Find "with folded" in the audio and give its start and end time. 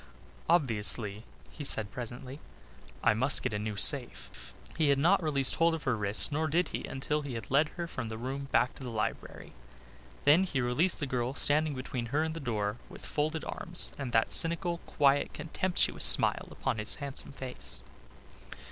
12.89-13.45